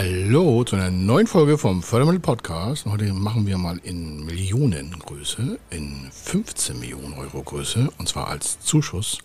[0.00, 2.86] Hallo zu einer neuen Folge vom Fördermittel Podcast.
[2.86, 9.18] Heute machen wir mal in Millionengröße, in 15 Millionen Euro Größe, und zwar als Zuschuss.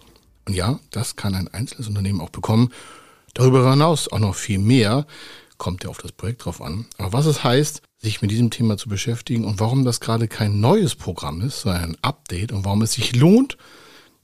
[0.48, 2.74] Und ja, das kann ein einzelnes Unternehmen auch bekommen.
[3.36, 5.06] Darüber hinaus auch noch viel mehr.
[5.60, 6.88] Kommt ja auf das Projekt drauf an.
[6.98, 10.60] Aber was es heißt, sich mit diesem Thema zu beschäftigen und warum das gerade kein
[10.60, 13.60] neues Programm ist, sondern ein Update und warum es sich lohnt,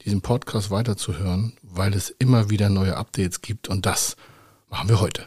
[0.04, 4.16] diesen Podcast weiterzuhören, weil es immer wieder neue Updates gibt und das
[4.68, 5.26] machen wir heute.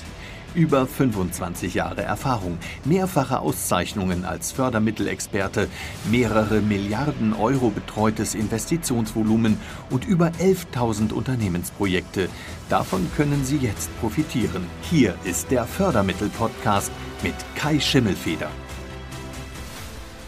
[0.53, 5.69] Über 25 Jahre Erfahrung, mehrfache Auszeichnungen als Fördermittelexperte,
[6.09, 9.57] mehrere Milliarden Euro betreutes Investitionsvolumen
[9.89, 12.27] und über 11.000 Unternehmensprojekte.
[12.67, 14.65] Davon können Sie jetzt profitieren.
[14.89, 16.91] Hier ist der Fördermittel-Podcast
[17.23, 18.49] mit Kai Schimmelfeder.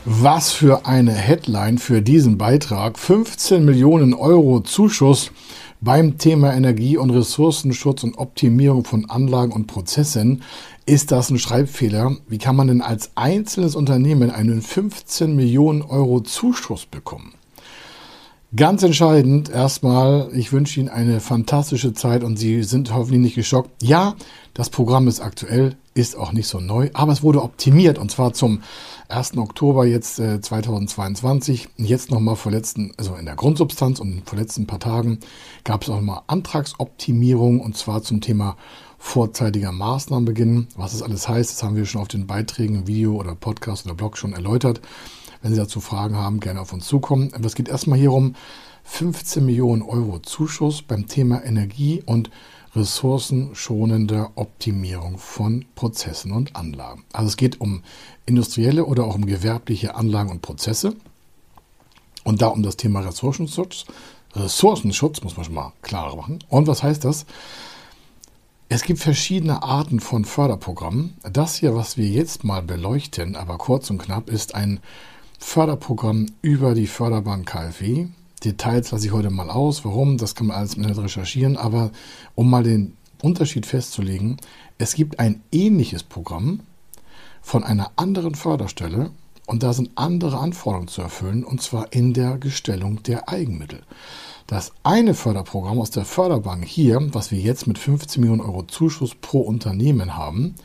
[0.06, 3.00] Was für eine Headline für diesen Beitrag.
[3.00, 5.32] 15 Millionen Euro Zuschuss
[5.84, 10.44] beim Thema Energie- und Ressourcenschutz und Optimierung von Anlagen und Prozessen
[10.86, 12.16] ist das ein Schreibfehler.
[12.28, 17.34] Wie kann man denn als einzelnes Unternehmen einen 15 Millionen Euro Zuschuss bekommen?
[18.56, 23.72] Ganz entscheidend erstmal, ich wünsche Ihnen eine fantastische Zeit und Sie sind hoffentlich nicht geschockt.
[23.82, 24.16] Ja,
[24.54, 28.34] das Programm ist aktuell, ist auch nicht so neu, aber es wurde optimiert und zwar
[28.34, 28.64] zum
[29.10, 29.38] 1.
[29.38, 31.70] Oktober jetzt äh, 2022.
[31.78, 35.20] Jetzt nochmal vor letzten, also in der Grundsubstanz und vor letzten paar Tagen
[35.64, 38.58] gab es auch nochmal Antragsoptimierung und zwar zum Thema
[38.98, 40.68] vorzeitiger Maßnahmenbeginn.
[40.76, 43.96] Was das alles heißt, das haben wir schon auf den Beiträgen, Video oder Podcast oder
[43.96, 44.82] Blog schon erläutert.
[45.42, 47.32] Wenn Sie dazu Fragen haben, gerne auf uns zukommen.
[47.34, 48.34] Aber es geht erstmal hier um
[48.86, 52.30] 15 Millionen Euro Zuschuss beim Thema Energie und
[52.76, 57.04] ressourcenschonende Optimierung von Prozessen und Anlagen.
[57.14, 57.84] Also es geht um
[58.26, 60.96] industrielle oder auch um gewerbliche Anlagen und Prozesse.
[62.24, 63.86] Und da um das Thema Ressourcenschutz.
[64.34, 66.40] Ressourcenschutz muss man schon mal klarer machen.
[66.50, 67.26] Und was heißt das?
[68.70, 71.18] Es gibt verschiedene Arten von Förderprogrammen.
[71.32, 74.80] Das hier, was wir jetzt mal beleuchten, aber kurz und knapp, ist ein
[75.38, 78.08] Förderprogramm über die Förderbank KfW.
[78.44, 79.86] Details lasse ich heute mal aus.
[79.86, 80.18] Warum?
[80.18, 81.58] Das kann man alles im Internet recherchieren.
[81.58, 81.92] Aber
[82.36, 84.38] um mal den Unterschied festzulegen,
[84.78, 86.62] es gibt ein ähnliches Programm
[87.42, 89.12] von einer anderen Förderstelle
[89.46, 93.82] und da sind andere Anforderungen zu erfüllen und zwar in der Gestellung der Eigenmittel.
[94.48, 99.16] Das eine Förderprogramm aus der Förderbank hier, was wir jetzt mit 15 Millionen Euro Zuschuss
[99.16, 100.56] pro Unternehmen haben,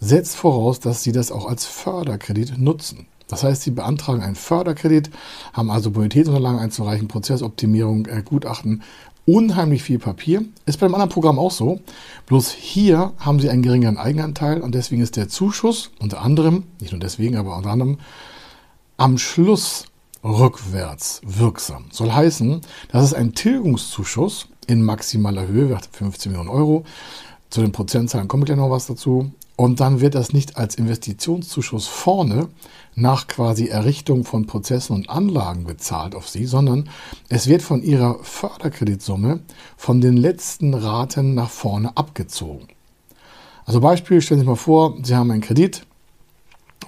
[0.00, 3.06] setzt voraus, dass Sie das auch als Förderkredit nutzen.
[3.28, 5.10] Das heißt, Sie beantragen einen Förderkredit,
[5.52, 8.82] haben also Bonitätsunterlagen einzureichen, Prozessoptimierung, äh, Gutachten,
[9.26, 10.44] unheimlich viel Papier.
[10.64, 11.80] Ist beim anderen Programm auch so.
[12.26, 16.92] Bloß hier haben Sie einen geringeren Eigenanteil und deswegen ist der Zuschuss unter anderem, nicht
[16.92, 17.98] nur deswegen, aber unter anderem
[18.96, 19.84] am Schluss
[20.24, 21.84] rückwärts wirksam.
[21.90, 26.84] Soll heißen, das ist ein Tilgungszuschuss in maximaler Höhe, 15 Millionen Euro.
[27.50, 29.30] Zu den Prozentzahlen komme ich gleich noch was dazu.
[29.58, 32.48] Und dann wird das nicht als Investitionszuschuss vorne
[32.94, 36.88] nach quasi Errichtung von Prozessen und Anlagen bezahlt auf Sie, sondern
[37.28, 39.40] es wird von Ihrer Förderkreditsumme
[39.76, 42.68] von den letzten Raten nach vorne abgezogen.
[43.66, 45.84] Also Beispiel, stellen Sie sich mal vor, Sie haben einen Kredit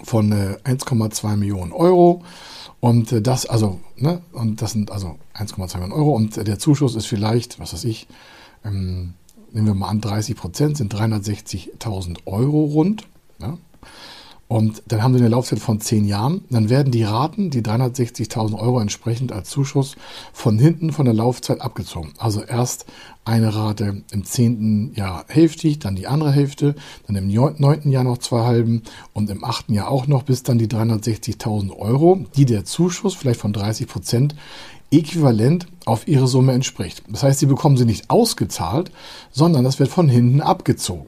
[0.04, 2.22] von 1,2 äh, Millionen Euro
[2.78, 6.94] und äh, das, also, ne, und das sind also 1,2 Millionen Euro und der Zuschuss
[6.94, 8.06] ist vielleicht, was weiß ich,
[8.64, 9.14] ähm,
[9.52, 13.06] nehmen wir mal an, 30 Prozent sind 360.000 Euro rund.
[13.40, 13.58] Ja?
[14.50, 16.42] Und dann haben Sie eine Laufzeit von 10 Jahren.
[16.50, 19.94] Dann werden die Raten, die 360.000 Euro entsprechend als Zuschuss,
[20.32, 22.14] von hinten von der Laufzeit abgezogen.
[22.18, 22.86] Also erst
[23.24, 26.74] eine Rate im zehnten Jahr hälftig, dann die andere Hälfte,
[27.06, 28.82] dann im neunten Jahr noch zwei halben
[29.12, 33.38] und im achten Jahr auch noch, bis dann die 360.000 Euro, die der Zuschuss vielleicht
[33.38, 34.34] von 30 Prozent
[34.90, 37.02] äquivalent auf ihre Summe entspricht.
[37.08, 38.90] Das heißt, sie bekommen sie nicht ausgezahlt,
[39.30, 41.06] sondern das wird von hinten abgezogen.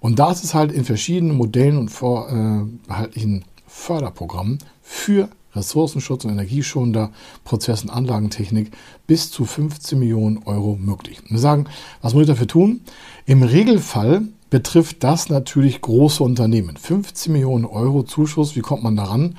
[0.00, 7.10] Und da ist halt in verschiedenen Modellen und vorbehaltlichen Förderprogrammen für Ressourcenschutz und energieschonender
[7.44, 8.70] Prozess- und Anlagentechnik
[9.06, 11.20] bis zu 15 Millionen Euro möglich.
[11.28, 11.66] wir sagen,
[12.02, 12.82] was muss ich dafür tun?
[13.26, 16.76] Im Regelfall betrifft das natürlich große Unternehmen.
[16.76, 19.36] 15 Millionen Euro Zuschuss, wie kommt man daran?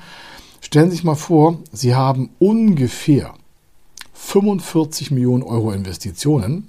[0.60, 3.34] Stellen Sie sich mal vor, Sie haben ungefähr
[4.24, 6.68] 45 Millionen Euro Investitionen,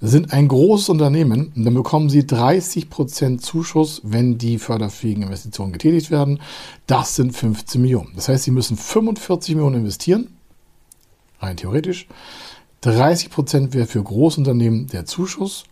[0.00, 6.40] sind ein großes Unternehmen dann bekommen sie 30% Zuschuss, wenn die förderfähigen Investitionen getätigt werden.
[6.86, 8.12] Das sind 15 Millionen.
[8.14, 10.28] Das heißt, sie müssen 45 Millionen investieren,
[11.40, 12.06] rein theoretisch.
[12.84, 15.64] 30% wäre für Großunternehmen der Zuschuss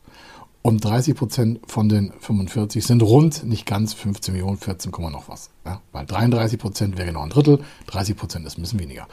[0.63, 5.51] und 30 Prozent von den 45 sind rund, nicht ganz 15 Millionen, 14, noch was.
[5.65, 9.07] Ja, weil 33 Prozent wäre genau ein Drittel, 30 Prozent ist ein bisschen weniger.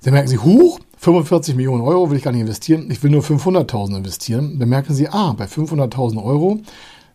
[0.00, 3.22] Sie merken Sie, huch, 45 Millionen Euro will ich gar nicht investieren, ich will nur
[3.22, 4.58] 500.000 investieren.
[4.58, 6.60] Dann merken Sie, ah, bei 500.000 Euro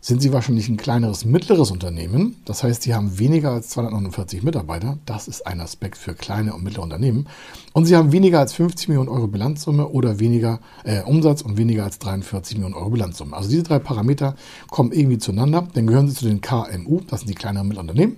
[0.02, 2.36] sind Sie wahrscheinlich ein kleineres, mittleres Unternehmen.
[2.44, 4.98] Das heißt, Sie haben weniger als 249 Mitarbeiter.
[5.06, 7.28] Das ist ein Aspekt für kleine und mittlere Unternehmen.
[7.72, 11.86] Und Sie haben weniger als 50 Millionen Euro Bilanzsumme oder weniger äh, Umsatz und weniger
[11.86, 13.34] als 43 Millionen Euro Bilanzsumme.
[13.34, 14.36] Also diese drei Parameter
[14.70, 15.70] kommen irgendwie zueinander.
[15.74, 18.18] Dann gehören Sie zu den KMU, das sind die kleinen und mittleren Unternehmen.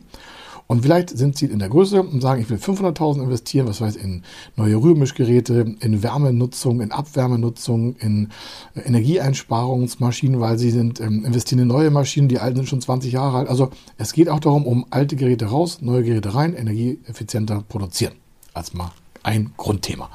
[0.67, 3.95] Und vielleicht sind sie in der Größe und sagen, ich will 500.000 investieren, was weiß
[3.95, 4.23] in
[4.56, 8.29] neue Rührmischgeräte, in Wärmenutzung, in Abwärmenutzung, in
[8.73, 13.13] äh, Energieeinsparungsmaschinen, weil sie sind, ähm, investieren in neue Maschinen, die alten sind schon 20
[13.13, 13.47] Jahre alt.
[13.47, 18.13] Also es geht auch darum, um alte Geräte raus, neue Geräte rein, energieeffizienter produzieren.
[18.53, 18.91] Als mal
[19.21, 20.09] ein Grundthema.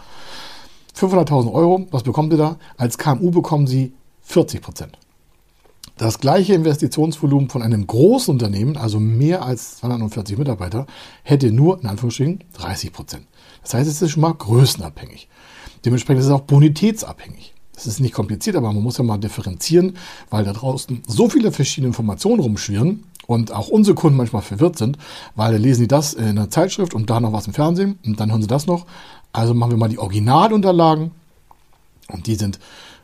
[0.97, 2.57] 500.000 Euro, was bekommen Sie da?
[2.77, 3.93] Als KMU bekommen Sie
[4.23, 4.99] 40 Prozent.
[6.01, 10.87] Das gleiche Investitionsvolumen von einem großen Unternehmen, also mehr als 240 Mitarbeiter,
[11.25, 13.27] hätte nur in Anführungsstrichen 30 Prozent.
[13.61, 15.29] Das heißt, es ist schon mal größenabhängig.
[15.85, 17.53] Dementsprechend ist es auch bonitätsabhängig.
[17.75, 19.99] Das ist nicht kompliziert, aber man muss ja mal differenzieren,
[20.31, 24.97] weil da draußen so viele verschiedene Informationen rumschwirren und auch unsere Kunden manchmal verwirrt sind,
[25.35, 28.19] weil da lesen die das in einer Zeitschrift und da noch was im Fernsehen und
[28.21, 28.87] dann hören sie das noch.
[29.35, 31.11] Also machen wir mal die Originalunterlagen
[32.09, 32.59] und die sind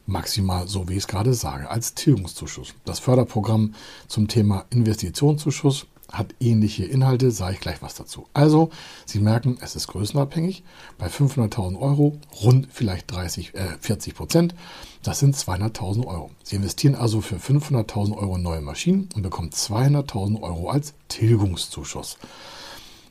[0.07, 2.75] maximal, so wie ich es gerade sage, als Tilgungszuschuss.
[2.85, 3.75] Das Förderprogramm
[4.09, 8.27] zum Thema Investitionszuschuss hat ähnliche Inhalte, sage ich gleich was dazu.
[8.33, 8.71] Also,
[9.05, 10.63] Sie merken, es ist größenabhängig.
[10.99, 14.55] Bei 500.000 Euro rund vielleicht 30, äh, 40 Prozent.
[15.03, 16.31] Das sind 200.000 Euro.
[16.43, 22.19] Sie investieren also für 500.000 Euro neue Maschinen und bekommen 200.000 Euro als Tilgungszuschuss.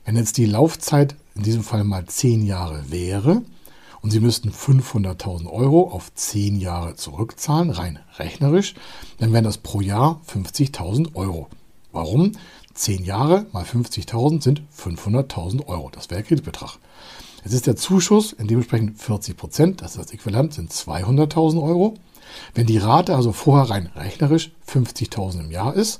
[0.04, 3.42] Wenn jetzt die Laufzeit in diesem Fall mal 10 Jahre wäre,
[4.06, 8.74] und Sie müssten 500.000 Euro auf 10 Jahre zurückzahlen, rein rechnerisch,
[9.18, 11.48] dann wären das pro Jahr 50.000 Euro.
[11.90, 12.30] Warum?
[12.72, 15.90] 10 Jahre mal 50.000 sind 500.000 Euro.
[15.90, 16.78] Das wäre der Kreditbetrag.
[17.42, 21.94] Jetzt ist der Zuschuss in dementsprechend 40 Prozent, das ist das Äquivalent, sind 200.000 Euro.
[22.54, 25.98] Wenn die Rate also vorher rein rechnerisch 50.000 im Jahr ist,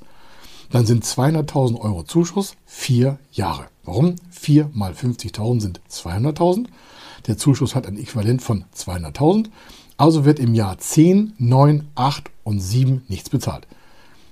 [0.71, 3.67] dann sind 200.000 Euro Zuschuss vier Jahre.
[3.83, 4.15] Warum?
[4.31, 6.69] 4 mal 50.000 sind 200.000.
[7.27, 9.47] Der Zuschuss hat ein Äquivalent von 200.000.
[9.97, 13.67] Also wird im Jahr 10, 9, 8 und 7 nichts bezahlt.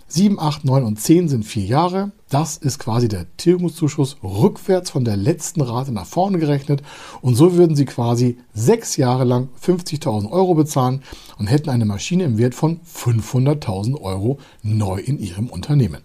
[0.07, 2.13] 7, 8, 9 und 10 sind vier Jahre.
[2.29, 6.83] Das ist quasi der Tilgungszuschuss rückwärts von der letzten Rate nach vorne gerechnet.
[7.23, 11.03] Und so würden Sie quasi sechs Jahre lang 50.000 Euro bezahlen
[11.39, 16.03] und hätten eine Maschine im Wert von 500.000 Euro neu in Ihrem Unternehmen.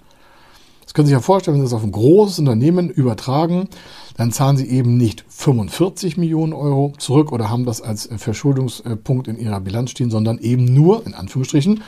[0.90, 3.70] Das können Sie sich ja vorstellen, wenn Sie das auf ein großes Unternehmen übertragen,
[4.18, 9.38] dann zahlen Sie eben nicht 45 Millionen Euro zurück oder haben das als Verschuldungspunkt in
[9.38, 11.84] Ihrer Bilanz stehen, sondern eben nur, in Anführungsstrichen,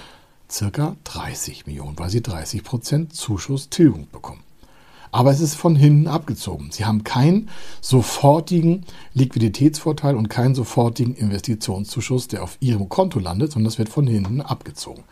[0.47, 4.41] circa 30 Millionen, weil Sie 30 Prozent Zuschuss-Tilgung bekommen.
[5.11, 6.69] Aber es ist von hinten abgezogen.
[6.71, 7.49] Sie haben keinen
[7.81, 14.05] sofortigen Liquiditätsvorteil und keinen sofortigen Investitionszuschuss, der auf Ihrem Konto landet, sondern das wird von
[14.05, 15.03] hinten abgezogen.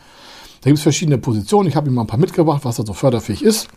[0.61, 1.69] Da gibt es verschiedene Positionen.
[1.69, 3.67] Ich habe Ihnen mal ein paar mitgebracht, was da so förderfähig ist.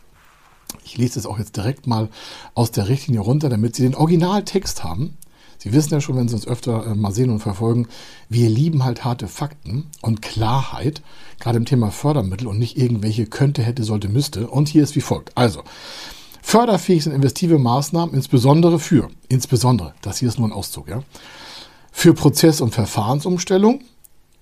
[0.85, 2.09] Ich lese es auch jetzt direkt mal
[2.55, 5.17] aus der Richtlinie runter, damit Sie den Originaltext haben.
[5.59, 7.87] Sie wissen ja schon, wenn Sie uns öfter äh, mal sehen und verfolgen,
[8.29, 11.03] wir lieben halt harte Fakten und Klarheit,
[11.39, 14.49] gerade im Thema Fördermittel und nicht irgendwelche könnte, hätte, sollte, müsste.
[14.49, 15.37] Und hier ist wie folgt.
[15.37, 15.63] Also,
[16.43, 21.05] förderfähig sind investive Maßnahmen, insbesondere für, insbesondere, das hier ist nur ein Auszug, ja,
[21.93, 23.83] für Prozess- und Verfahrensumstellung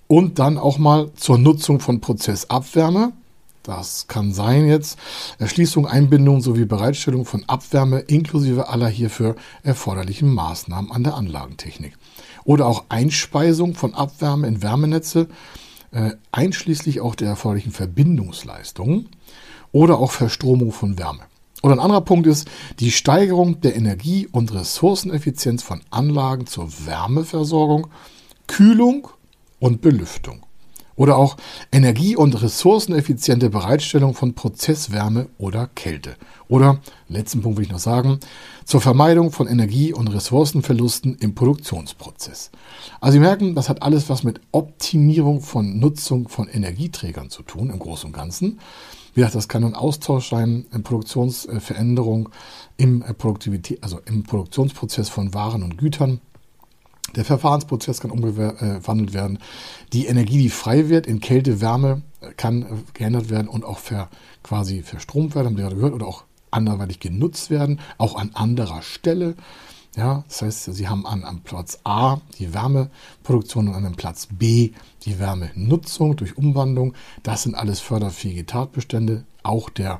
[0.06, 3.12] und dann auch mal zur Nutzung von Prozessabwärme,
[3.62, 4.98] das kann sein jetzt
[5.38, 11.96] Erschließung, Einbindung sowie Bereitstellung von Abwärme inklusive aller hierfür erforderlichen Maßnahmen an der Anlagentechnik.
[12.44, 15.28] Oder auch Einspeisung von Abwärme in Wärmenetze,
[15.92, 19.08] äh, einschließlich auch der erforderlichen Verbindungsleistungen
[19.72, 21.22] oder auch Verstromung von Wärme.
[21.62, 22.48] Oder ein anderer Punkt ist
[22.78, 27.88] die Steigerung der Energie- und Ressourceneffizienz von Anlagen zur Wärmeversorgung,
[28.46, 29.08] Kühlung
[29.58, 30.46] und Belüftung.
[31.00, 31.38] Oder auch
[31.72, 36.14] energie- und ressourceneffiziente Bereitstellung von Prozesswärme oder Kälte.
[36.46, 38.20] Oder, letzten Punkt will ich noch sagen,
[38.66, 42.50] zur Vermeidung von Energie- und Ressourcenverlusten im Produktionsprozess.
[43.00, 47.70] Also Sie merken, das hat alles was mit Optimierung von Nutzung von Energieträgern zu tun,
[47.70, 48.58] im Großen und Ganzen.
[49.14, 52.28] Wie gesagt, das kann ein Austausch sein, eine Produktionsveränderung
[52.76, 56.20] im Produktivität, also im Produktionsprozess von Waren und Gütern.
[57.16, 59.38] Der Verfahrensprozess kann umgewandelt werden.
[59.92, 62.02] Die Energie, die frei wird in Kälte, Wärme,
[62.36, 64.08] kann geändert werden und auch ver,
[64.42, 69.34] quasi verstromt werden, haben wir gehört, oder auch anderweitig genutzt werden, auch an anderer Stelle.
[69.96, 74.28] Ja, das heißt, Sie haben an, am Platz A die Wärmeproduktion und an dem Platz
[74.30, 74.70] B
[75.04, 76.94] die Wärmenutzung durch Umwandlung.
[77.24, 79.24] Das sind alles förderfähige Tatbestände.
[79.42, 79.98] Auch der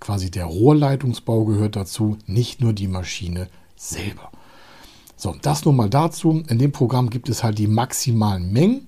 [0.00, 4.30] quasi der Rohrleitungsbau gehört dazu, nicht nur die Maschine selber.
[5.16, 6.42] So, das nur mal dazu.
[6.48, 8.86] In dem Programm gibt es halt die maximalen Mengen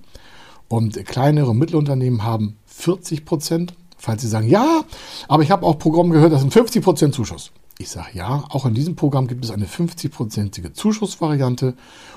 [0.67, 3.73] und kleinere und Mittelunternehmen haben 40 Prozent.
[3.97, 4.83] Falls Sie sagen, ja,
[5.27, 7.51] aber ich habe auch Programm gehört, das sind 50 Prozent Zuschuss.
[7.79, 11.75] Ich sage ja, auch in diesem Programm gibt es eine 50-prozentige Zuschussvariante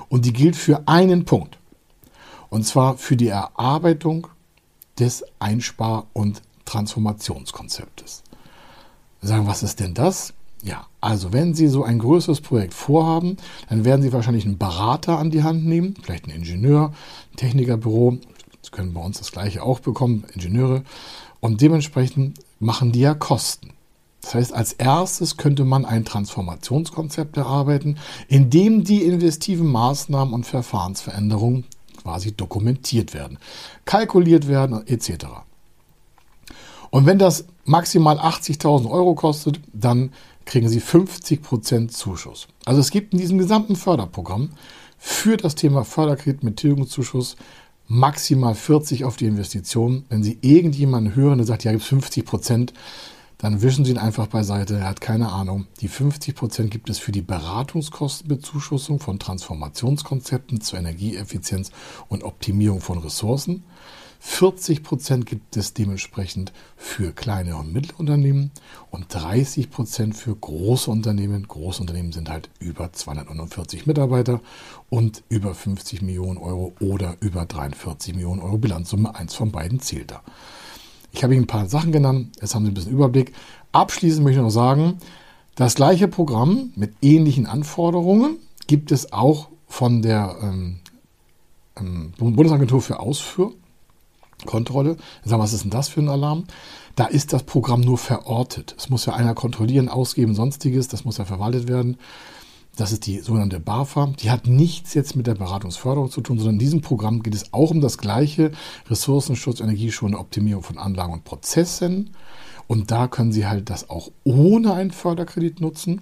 [0.09, 1.57] und die gilt für einen Punkt.
[2.49, 4.27] Und zwar für die Erarbeitung
[4.99, 8.23] des Einspar- und Transformationskonzeptes.
[9.21, 10.33] Sagen, was ist denn das?
[10.63, 13.35] Ja, also wenn Sie so ein größeres Projekt vorhaben,
[13.69, 16.93] dann werden Sie wahrscheinlich einen Berater an die Hand nehmen, vielleicht einen Ingenieur,
[17.33, 18.17] ein Technikerbüro.
[18.61, 20.83] Sie können bei uns das gleiche auch bekommen, Ingenieure.
[21.41, 23.71] Und dementsprechend machen die ja Kosten.
[24.21, 27.97] Das heißt, als erstes könnte man ein Transformationskonzept erarbeiten,
[28.29, 31.65] in dem die investiven Maßnahmen und Verfahrensveränderungen
[32.01, 33.37] quasi dokumentiert werden,
[33.83, 35.25] kalkuliert werden etc.
[36.89, 40.11] Und wenn das maximal 80.000 Euro kostet, dann
[40.45, 42.47] kriegen Sie 50% Zuschuss.
[42.65, 44.51] Also es gibt in diesem gesamten Förderprogramm
[44.97, 47.35] für das Thema Förderkredit mit Tilgungszuschuss
[47.87, 50.05] maximal 40 auf die Investition.
[50.09, 52.73] Wenn Sie irgendjemanden hören, der sagt, ja, gibt es 50 Prozent,
[53.37, 54.75] dann wischen Sie ihn einfach beiseite.
[54.75, 55.67] Er hat keine Ahnung.
[55.81, 61.71] Die 50 Prozent gibt es für die Beratungskostenbezuschussung von Transformationskonzepten zur Energieeffizienz
[62.07, 63.65] und Optimierung von Ressourcen.
[64.25, 68.51] 40 Prozent gibt es dementsprechend für kleine und Mittelunternehmen
[68.89, 71.45] und 30 Prozent für große Unternehmen.
[71.45, 74.39] Große Unternehmen sind halt über 249 Mitarbeiter
[74.89, 79.13] und über 50 Millionen Euro oder über 43 Millionen Euro Bilanzsumme.
[79.13, 80.21] Eins von beiden zählt da.
[81.11, 82.37] Ich habe Ihnen ein paar Sachen genannt.
[82.39, 83.33] Jetzt haben Sie ein bisschen Überblick.
[83.73, 84.99] Abschließend möchte ich noch sagen,
[85.55, 88.37] das gleiche Programm mit ähnlichen Anforderungen
[88.67, 90.79] gibt es auch von der ähm,
[91.77, 93.53] ähm Bundesagentur für Ausfuhr
[94.45, 94.97] Kontrolle.
[95.23, 96.45] Sagen, was ist denn das für ein Alarm?
[96.95, 98.75] Da ist das Programm nur verortet.
[98.77, 100.87] Es muss ja einer kontrollieren, ausgeben, sonstiges.
[100.87, 101.97] Das muss ja verwaltet werden.
[102.75, 104.13] Das ist die sogenannte BAFA.
[104.19, 107.53] Die hat nichts jetzt mit der Beratungsförderung zu tun, sondern in diesem Programm geht es
[107.53, 108.51] auch um das gleiche
[108.89, 112.11] Ressourcenschutz, Energieschonende Optimierung von Anlagen und Prozessen.
[112.67, 116.01] Und da können Sie halt das auch ohne einen Förderkredit nutzen.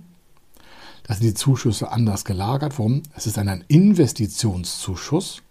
[1.03, 2.79] Da sind die Zuschüsse anders gelagert.
[2.79, 3.03] Warum?
[3.15, 5.41] Es ist ein Investitionszuschuss.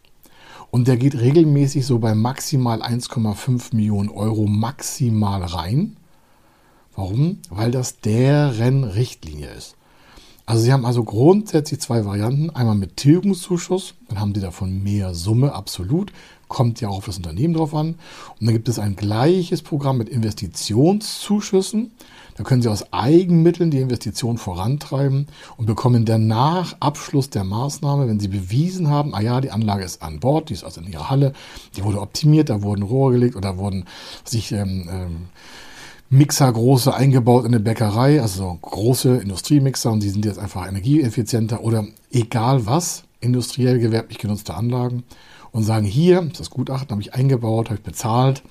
[0.71, 5.97] Und der geht regelmäßig so bei maximal 1,5 Millionen Euro maximal rein.
[6.95, 7.39] Warum?
[7.49, 9.77] Weil das deren Richtlinie ist.
[10.51, 12.51] Also Sie haben also grundsätzlich zwei Varianten.
[12.51, 16.11] Einmal mit Tilgungszuschuss, dann haben Sie davon mehr Summe, absolut.
[16.49, 17.95] Kommt ja auch auf das Unternehmen drauf an.
[18.41, 21.93] Und dann gibt es ein gleiches Programm mit Investitionszuschüssen.
[22.35, 28.19] Da können Sie aus Eigenmitteln die Investition vorantreiben und bekommen danach Abschluss der Maßnahme, wenn
[28.19, 31.11] Sie bewiesen haben, ah ja, die Anlage ist an Bord, die ist also in Ihrer
[31.11, 31.33] Halle,
[31.77, 33.85] die wurde optimiert, da wurden Rohre gelegt oder wurden
[34.25, 35.17] sich ähm, ähm,
[36.13, 41.63] Mixer große eingebaut in der Bäckerei, also große Industriemixer und die sind jetzt einfach energieeffizienter
[41.63, 45.05] oder egal was, industriell gewerblich genutzte Anlagen
[45.53, 48.43] und sagen, hier, das Gutachten habe ich eingebaut, habe ich bezahlt.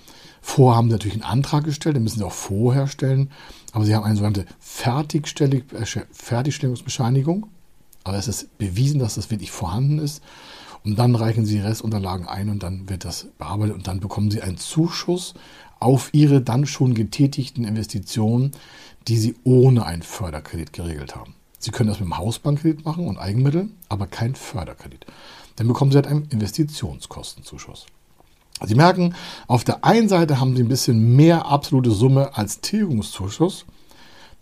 [0.42, 3.30] Vorher haben sie natürlich einen Antrag gestellt, den müssen sie auch vorher stellen.
[3.74, 7.48] Aber sie haben eine sogenannte äh, Fertigstellungsbescheinigung.
[8.06, 10.24] Aber es ist bewiesen, dass das wirklich vorhanden ist.
[10.86, 14.32] Und dann reichen sie die Restunterlagen ein und dann wird das bearbeitet und dann bekommen
[14.32, 15.34] sie einen Zuschuss
[15.80, 18.52] auf ihre dann schon getätigten Investitionen,
[19.08, 21.36] die sie ohne einen Förderkredit geregelt haben.
[21.58, 25.06] Sie können das mit dem Hausbankkredit machen und Eigenmittel, aber kein Förderkredit.
[25.58, 27.86] Dann bekommen Sie halt einen Investitionskostenzuschuss.
[28.66, 29.14] Sie merken,
[29.48, 33.66] auf der einen Seite haben Sie ein bisschen mehr absolute Summe als Tilgungszuschuss,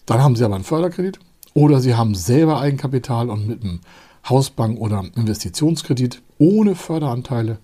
[0.05, 1.19] dann haben Sie aber einen Förderkredit
[1.53, 3.81] oder Sie haben selber Eigenkapital und mit einem
[4.27, 7.59] Hausbank- oder Investitionskredit ohne Förderanteile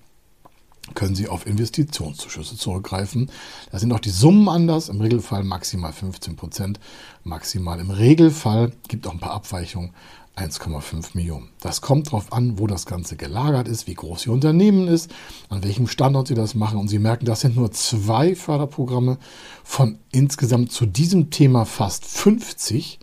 [0.95, 3.31] können Sie auf Investitionszuschüsse zurückgreifen.
[3.71, 6.79] Da sind auch die Summen anders, im Regelfall maximal 15 Prozent,
[7.23, 9.91] maximal im Regelfall, gibt auch ein paar Abweichungen,
[10.35, 11.49] 1,5 Millionen.
[11.61, 15.11] Das kommt darauf an, wo das Ganze gelagert ist, wie groß Ihr Unternehmen ist,
[15.49, 16.79] an welchem Standort Sie das machen.
[16.79, 19.19] Und Sie merken, das sind nur zwei Förderprogramme
[19.63, 22.99] von insgesamt zu diesem Thema fast 50.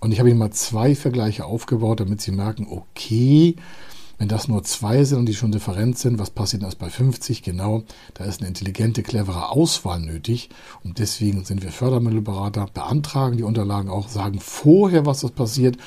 [0.00, 3.56] Und ich habe Ihnen mal zwei Vergleiche aufgebaut, damit Sie merken, okay,
[4.20, 7.42] wenn das nur zwei sind und die schon different sind, was passiert erst bei 50?
[7.42, 10.50] Genau, da ist eine intelligente, clevere Auswahl nötig.
[10.84, 15.78] Und deswegen sind wir Fördermittelberater, beantragen die Unterlagen auch, sagen vorher, was das passiert.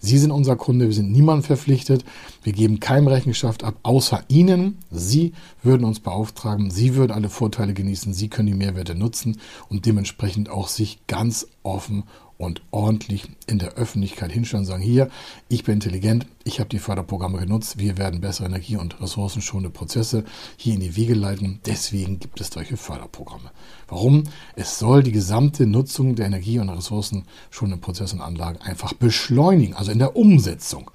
[0.00, 2.04] Sie sind unser Kunde, wir sind niemandem verpflichtet.
[2.42, 4.78] Wir geben keinem Rechenschaft ab, außer Ihnen.
[4.90, 9.38] Sie würden uns beauftragen, Sie würden alle Vorteile genießen, Sie können die Mehrwerte nutzen
[9.68, 12.04] und dementsprechend auch sich ganz offen
[12.40, 15.10] und ordentlich in der Öffentlichkeit hinstellen und sagen, hier,
[15.50, 20.24] ich bin intelligent, ich habe die Förderprogramme genutzt, wir werden bessere Energie- und ressourcenschonende Prozesse
[20.56, 21.60] hier in die Wege leiten.
[21.66, 23.50] Deswegen gibt es solche Förderprogramme.
[23.88, 24.24] Warum?
[24.56, 29.92] Es soll die gesamte Nutzung der Energie- und ressourcenschonenden Prozesse und Anlagen einfach beschleunigen, also
[29.92, 30.90] in der Umsetzung.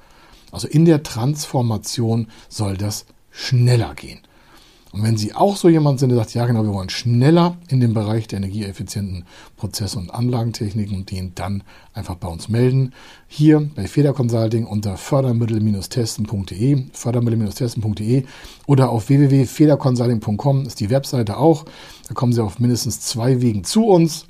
[0.51, 4.19] Also in der Transformation soll das schneller gehen.
[4.93, 7.81] Und wenn Sie auch so jemand sind, der sagt, ja genau, wir wollen schneller in
[7.81, 9.25] den Bereich der energieeffizienten
[9.57, 12.93] Prozesse und Anlagentechniken und den dann einfach bei uns melden.
[13.27, 18.23] Hier bei Feder Consulting unter fördermittel-testen.de, fördermittel-testen.de
[18.67, 21.65] oder auf www.federconsulting.com ist die Webseite auch.
[22.07, 24.27] Da kommen Sie auf mindestens zwei Wegen zu uns.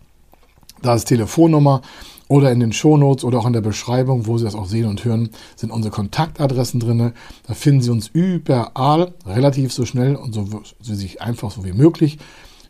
[0.81, 1.81] Da ist Telefonnummer
[2.27, 5.05] oder in den Shownotes oder auch in der Beschreibung, wo Sie das auch sehen und
[5.05, 7.13] hören, sind unsere Kontaktadressen drin.
[7.47, 10.47] Da finden Sie uns überall relativ so schnell und so,
[10.79, 12.17] so sich einfach so wie möglich.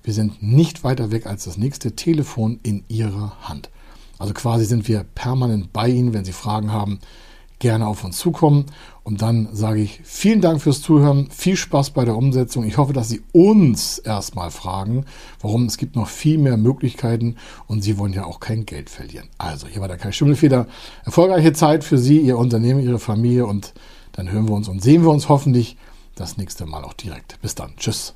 [0.03, 3.69] Wir sind nicht weiter weg als das nächste Telefon in Ihrer Hand.
[4.19, 6.99] Also quasi sind wir permanent bei Ihnen, wenn Sie Fragen haben
[7.59, 8.65] gerne auf uns zukommen.
[9.05, 12.65] Und dann sage ich vielen Dank fürs Zuhören, viel Spaß bei der Umsetzung.
[12.65, 15.05] Ich hoffe, dass Sie uns erstmal fragen,
[15.41, 17.35] warum es gibt noch viel mehr Möglichkeiten
[17.67, 19.29] und Sie wollen ja auch kein Geld verlieren.
[19.37, 20.65] Also, hier war der Kai Schimmelfeder.
[21.03, 23.75] Erfolgreiche Zeit für Sie, Ihr Unternehmen, Ihre Familie und
[24.13, 25.77] dann hören wir uns und sehen wir uns hoffentlich
[26.15, 27.39] das nächste Mal auch direkt.
[27.43, 27.75] Bis dann.
[27.77, 28.15] Tschüss.